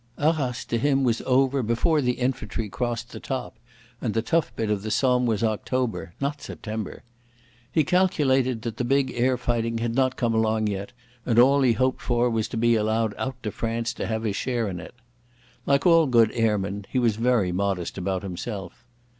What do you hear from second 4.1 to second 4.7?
the tough